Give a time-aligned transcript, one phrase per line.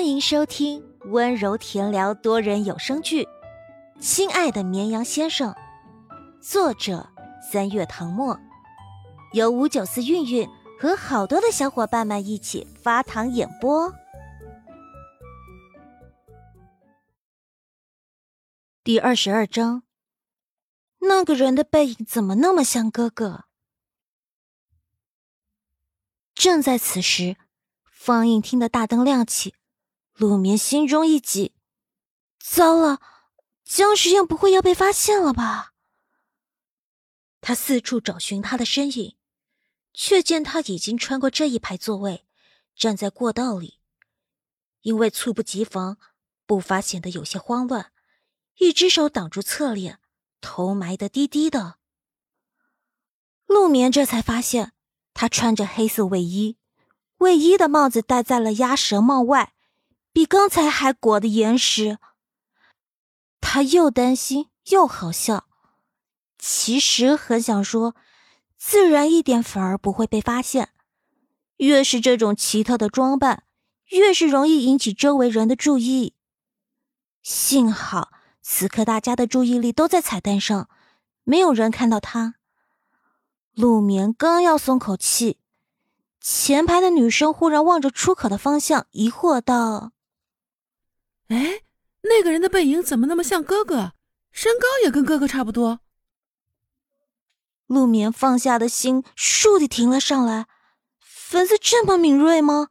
[0.00, 3.24] 欢迎收听温柔甜聊多人有声剧
[4.00, 5.52] 《亲爱的绵羊先生》，
[6.40, 7.06] 作者
[7.52, 8.40] 三月唐末，
[9.34, 10.48] 由五九四韵韵
[10.80, 13.92] 和好多的小伙伴们一起发糖演播。
[18.82, 19.82] 第二十二章，
[21.00, 23.44] 那个人的背影怎么那么像哥哥？
[26.34, 27.36] 正在此时，
[27.84, 29.54] 放映厅的大灯亮起。
[30.20, 31.54] 陆眠心中一紧，
[32.38, 33.00] 糟了，
[33.64, 35.72] 江时宴不会要被发现了吧？
[37.40, 39.16] 他四处找寻他的身影，
[39.94, 42.26] 却见他已经穿过这一排座位，
[42.76, 43.78] 站在过道里。
[44.82, 45.96] 因为猝不及防，
[46.44, 47.90] 步伐显得有些慌乱，
[48.58, 50.00] 一只手挡住侧脸，
[50.42, 51.78] 头埋得低低的。
[53.46, 54.74] 陆眠这才发现，
[55.14, 56.58] 他穿着黑色卫衣，
[57.16, 59.54] 卫衣的帽子戴在了鸭舌帽外。
[60.12, 61.98] 比刚才还裹得严实。
[63.40, 65.46] 他又担心又好笑，
[66.38, 67.94] 其实很想说，
[68.56, 70.70] 自然一点反而不会被发现。
[71.56, 73.44] 越是这种奇特的装扮，
[73.90, 76.14] 越是容易引起周围人的注意。
[77.22, 80.68] 幸好此刻大家的注意力都在彩蛋上，
[81.24, 82.36] 没有人看到他。
[83.54, 85.38] 陆眠刚要松口气，
[86.20, 89.92] 前排的女生忽然望着出口的方向，疑惑道。
[91.30, 91.62] 哎，
[92.02, 93.92] 那个人的背影怎么那么像哥哥？
[94.32, 95.80] 身高也跟哥哥差不多。
[97.66, 100.46] 陆眠放下的心倏地停了上来。
[101.00, 102.68] 粉丝这么敏锐吗？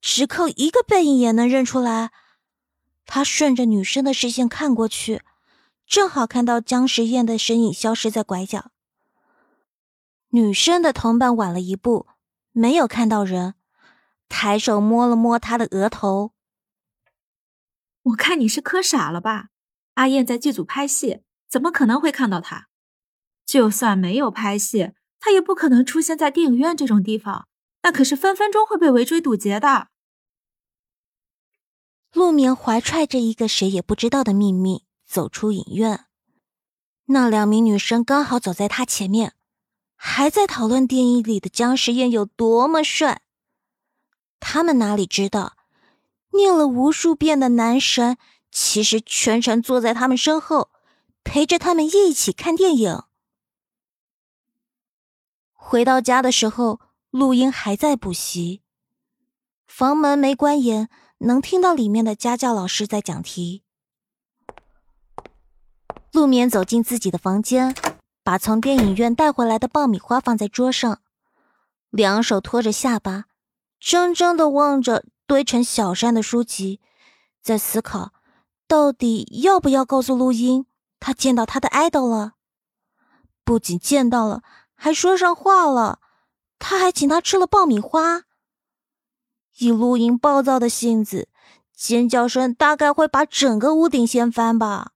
[0.00, 2.10] 只靠一个背影也能认出来？
[3.04, 5.22] 他顺着女生的视线看过去，
[5.86, 8.70] 正好看到江时宴的身影消失在拐角。
[10.30, 12.06] 女生的同伴晚了一步，
[12.52, 13.54] 没有看到人，
[14.28, 16.32] 抬手摸了摸他的额头。
[18.08, 19.48] 我看你是磕傻了吧？
[19.94, 22.68] 阿燕在剧组拍戏，怎么可能会看到他？
[23.44, 27.48] 就算没有拍戏，他也不可能出现在电影院这种地方，
[27.82, 29.88] 那可是分分钟会被围追堵截的。
[32.12, 36.06] 陆眠怀揣着一个谁也不知道的秘密走出影院，
[37.06, 39.34] 那两名女生刚好走在他前面，
[39.96, 43.20] 还在讨论电影里的姜时宴有多么帅。
[44.40, 45.57] 他们哪里知道？
[46.30, 48.16] 念了无数遍的男神，
[48.50, 50.70] 其实全程坐在他们身后，
[51.24, 53.02] 陪着他们一起看电影。
[55.52, 56.80] 回到家的时候，
[57.10, 58.62] 陆英还在补习，
[59.66, 63.62] 房门没关严，能听到里面的家教老师在讲题。
[66.12, 67.74] 陆眠走进自己的房间，
[68.22, 71.00] 把从电影院带回来的爆米花放在桌上，
[71.90, 73.24] 两手托着下巴，
[73.78, 75.04] 怔怔的望着。
[75.28, 76.80] 堆成小山的书籍，
[77.42, 78.14] 在思考，
[78.66, 80.64] 到底要不要告诉录音，
[80.98, 82.32] 他见到他的爱豆了？
[83.44, 84.42] 不仅见到了，
[84.74, 86.00] 还说上话了，
[86.58, 88.22] 他还请他吃了爆米花。
[89.58, 91.28] 以录音暴躁的性子，
[91.74, 94.92] 尖叫声大概会把整个屋顶掀翻吧。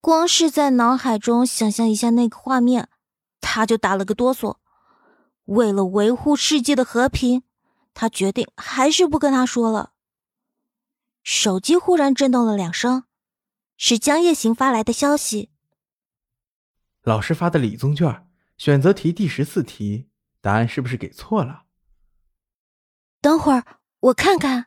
[0.00, 2.88] 光是在脑海中想象一下那个画面，
[3.40, 4.58] 他就打了个哆嗦。
[5.46, 7.42] 为了维护世界的和平。
[7.98, 9.94] 他决定还是不跟他说了。
[11.24, 13.04] 手机忽然震动了两声，
[13.78, 15.50] 是江夜行发来的消息。
[17.02, 20.10] 老师发的理综卷选择题第十四题，
[20.42, 21.64] 答案是不是给错了？
[23.22, 23.64] 等会儿
[24.00, 24.66] 我看看。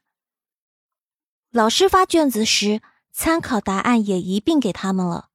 [1.52, 5.30] 老师发卷子时，参考答案也一并给他们了，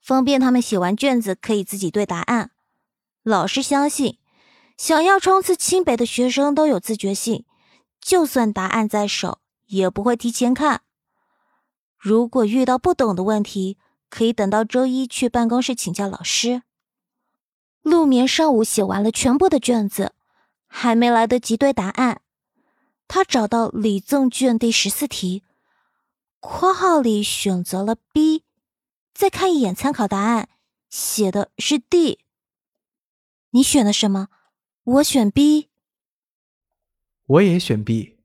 [0.00, 2.52] 方便他们写完卷子可以自己对答案。
[3.22, 4.18] 老师相信。
[4.76, 7.44] 想要冲刺清北的学生都有自觉性，
[8.00, 10.82] 就算答案在手，也不会提前看。
[11.96, 13.78] 如果遇到不懂的问题，
[14.10, 16.62] 可以等到周一去办公室请教老师。
[17.82, 20.12] 陆眠上午写完了全部的卷子，
[20.66, 22.20] 还没来得及对答案，
[23.08, 25.42] 他找到理综卷第十四题，
[26.40, 28.44] 括号里选择了 B，
[29.14, 30.48] 再看一眼参考答案，
[30.90, 32.20] 写的是 D。
[33.50, 34.28] 你选的什么？
[34.86, 35.68] 我选 B，
[37.26, 38.18] 我也选 B。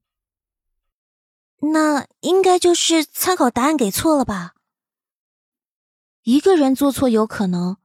[1.74, 4.54] 那应该就是参考答案给错了吧？
[6.22, 7.78] 一个人做错有可能，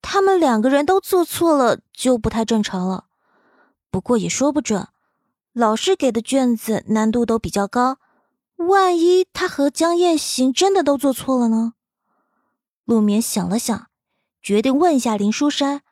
[0.00, 3.08] 他们两个人都做错了就不太正常了。
[3.90, 4.88] 不过也说不准，
[5.52, 7.98] 老师给的卷子难度都比较高，
[8.56, 11.74] 万一他和江夜行真的都做错了呢？
[12.86, 13.90] 陆眠想了想，
[14.40, 15.82] 决定问一下林书山。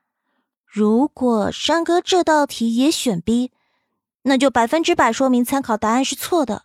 [0.74, 3.52] 如果山哥这道题也选 B，
[4.22, 6.64] 那就百分之百说明参考答案是错的。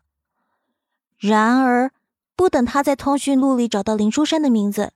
[1.17, 1.91] 然而，
[2.33, 4.93] 不等他在通讯录里找到林书山的名字，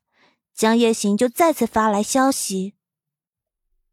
[0.53, 2.75] 江夜行就再次发来消息。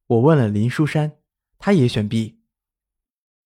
[0.07, 1.17] 我问了林书山，
[1.59, 2.39] 他也选 B。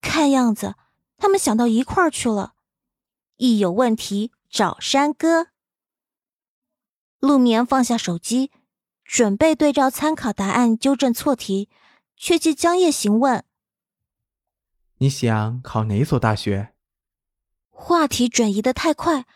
[0.03, 0.75] 看样子，
[1.17, 2.53] 他们想到一块儿去了。
[3.39, 5.47] 一有问题找山哥。
[7.19, 8.51] 陆眠放下手机，
[9.13, 11.69] 准备对照参考答案纠正错题，
[12.17, 13.45] 却见江夜行问
[14.97, 16.73] ：“你想考哪所大学？”
[17.69, 19.27] 话题转移的太快，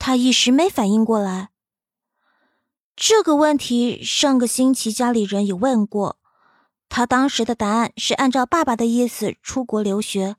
[0.00, 1.50] 他一时没反应过来。
[2.96, 6.18] 这个问题上个星期家里人也问过，
[6.88, 10.34] 他当时的答案是按照爸爸的意思出国留学，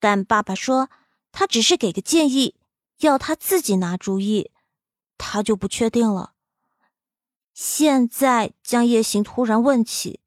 [0.00, 0.88] 但爸爸说
[1.30, 2.54] 他只是给个建议，
[3.00, 4.50] 要他自己拿主意。
[5.18, 6.32] 他就不确定了。
[7.60, 10.20] 现在江夜行突然问起，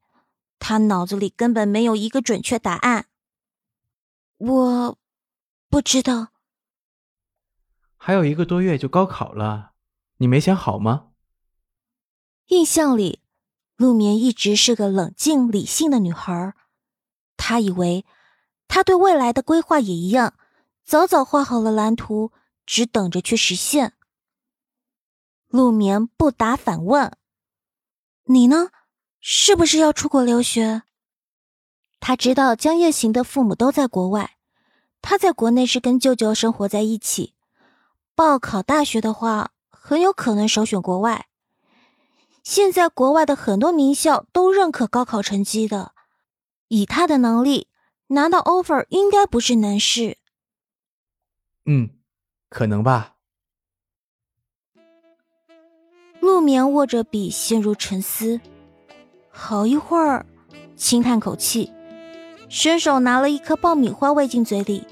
[0.58, 3.06] 他脑子里根本没有一个准确答案。
[4.36, 4.98] 我
[5.70, 6.28] 不知道。
[7.96, 9.72] 还有一个多月就高考了，
[10.18, 11.12] 你没想好吗？
[12.48, 13.22] 印象里，
[13.76, 16.54] 陆眠一直是个冷静理性的女孩。
[17.38, 18.04] 她以为，
[18.68, 20.34] 她对未来的规划也一样，
[20.84, 22.30] 早早画好了蓝图，
[22.66, 23.94] 只等着去实现。
[25.48, 27.16] 陆眠不答反问
[28.34, 28.70] ：“你呢？
[29.20, 30.82] 是不是要出国留学？”
[32.00, 34.36] 他知道江夜行的父母都在国外，
[35.00, 37.34] 他在国内是跟舅舅生活在一起。
[38.14, 41.26] 报考大学的话，很有可能首选国外。
[42.42, 45.92] 现在国外的很多名校都认可高考成绩的，
[46.66, 47.68] 以他的能力
[48.08, 50.18] 拿到 offer 应该不是难事。
[51.64, 51.90] 嗯，
[52.48, 53.11] 可能吧。
[56.22, 58.40] 陆眠握着笔，陷入沉思，
[59.28, 60.24] 好一会儿，
[60.76, 61.72] 轻叹口气，
[62.48, 64.86] 伸手拿了一颗爆米花喂进嘴里，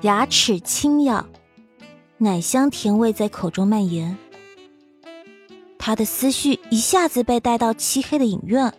[0.00, 1.24] 牙齿轻咬，
[2.16, 4.18] 奶香甜味在口中蔓延。
[5.78, 8.74] 他的思绪一下子被带到漆黑的影院，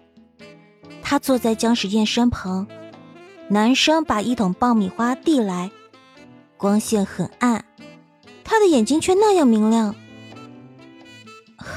[1.02, 2.68] 他坐在姜时宴身旁，
[3.48, 5.72] 男生把一桶爆米花递来，
[6.58, 7.64] 光线很暗，
[8.44, 9.96] 他的眼睛却那样明亮。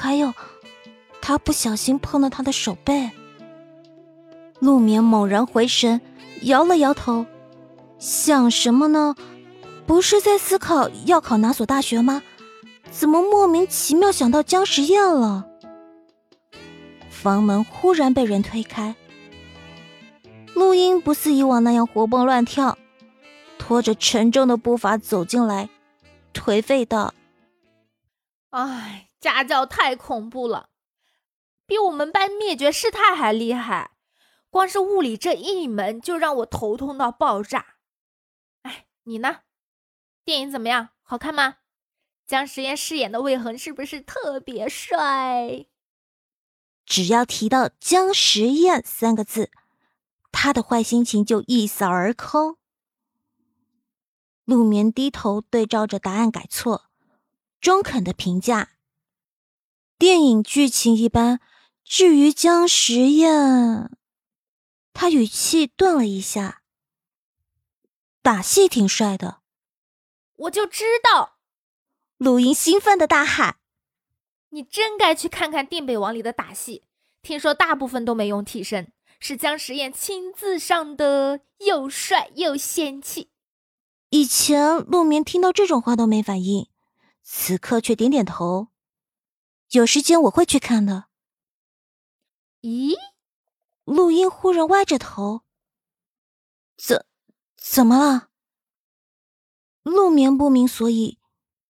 [0.03, 0.35] 还有，
[1.21, 3.09] 他不小心碰了他的手背。
[4.59, 6.01] 陆眠猛然回神，
[6.41, 7.25] 摇了摇头，
[8.01, 9.15] 想什么呢？
[9.87, 12.21] 不是在思考要考哪所大学吗？
[12.91, 15.47] 怎么莫名其妙想到姜时宴了？
[17.09, 18.97] 房门忽然被人推开，
[20.53, 22.77] 陆英不似以往那样活蹦乱跳，
[23.57, 25.69] 拖着沉重的步伐走进来，
[26.35, 27.15] 颓废道
[28.51, 30.69] ：“哎。”家教太恐怖了，
[31.65, 33.93] 比我们班灭绝师太还厉害。
[34.51, 37.77] 光是物理这一门就让我头痛到爆炸。
[38.63, 39.43] 哎，你呢？
[40.25, 40.89] 电影怎么样？
[41.03, 41.59] 好看吗？
[42.27, 45.67] 姜时彦饰演的魏恒是不是特别帅？
[46.85, 49.53] 只要提到姜时彦三个字，
[50.33, 52.57] 他的坏心情就一扫而空。
[54.45, 56.87] 陆眠低头对照着答案改错，
[57.61, 58.71] 中肯的评价。
[60.03, 61.39] 电影剧情一般，
[61.85, 63.89] 至于姜时宴，
[64.93, 66.63] 他语气顿了一下。
[68.21, 69.43] 打戏挺帅的，
[70.35, 71.37] 我就知道。
[72.17, 73.59] 陆英兴奋的大喊
[74.51, 76.83] ：“你真该去看看《定北王》里的打戏，
[77.23, 83.31] 听说大部分都没用替身，是姜时宴亲自上的，又帅又仙气。”
[84.11, 86.67] 以前陆眠听到这种话都没反应，
[87.23, 88.72] 此刻却点点头。
[89.73, 91.07] 有时间我会去看的。
[92.61, 92.95] 咦？
[93.85, 95.43] 陆英忽然歪着头。
[96.77, 97.07] 怎
[97.57, 98.29] 怎么了？
[99.83, 101.19] 陆眠不明所以，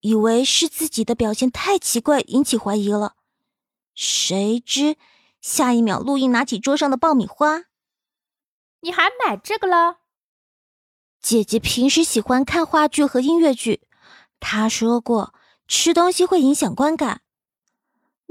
[0.00, 3.14] 以为是自己的表现太奇怪引起怀疑了。
[3.94, 4.96] 谁知
[5.40, 7.66] 下一秒，陆英拿起桌上的爆米花。
[8.80, 10.00] 你还买这个了？
[11.20, 13.86] 姐姐平时喜欢看话剧和音乐剧，
[14.40, 15.32] 她说过
[15.68, 17.21] 吃东西会影响观感。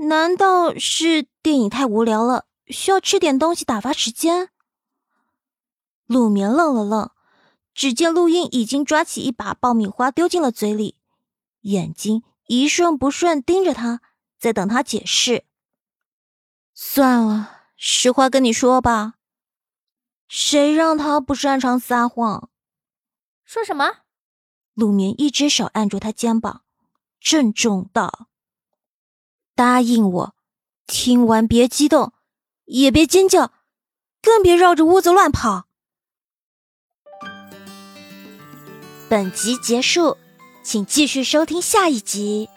[0.01, 4.49] 难道是电影太无聊了，需要吃点东西打发时间？
[6.05, 7.11] 陆眠愣了愣，
[7.73, 10.97] 只见陆英已经抓起一把爆米花丢进了嘴里，
[11.61, 14.01] 眼睛一瞬不瞬盯着他，
[14.39, 15.45] 在等他解释。
[16.73, 19.13] 算了，实话跟你说吧，
[20.27, 22.49] 谁让他不擅长撒谎？
[23.45, 23.97] 说什么？
[24.73, 26.63] 陆眠一只手按住他肩膀，
[27.19, 28.30] 郑重道。
[29.55, 30.35] 答应我，
[30.87, 32.13] 听完别激动，
[32.65, 33.51] 也别尖叫，
[34.21, 35.65] 更别绕着屋子乱跑。
[39.09, 40.17] 本集结束，
[40.63, 42.49] 请继续收听下一集。